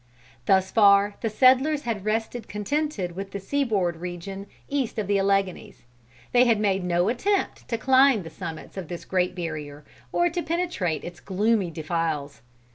[0.47, 5.19] Thus far, the settlers had rested contented with the sea board region east of the
[5.19, 5.83] Alleghanies.
[6.31, 10.41] They had made no attempt to climb the summits of this great barrier, or to
[10.41, 12.41] penetrate its gloomy defiles.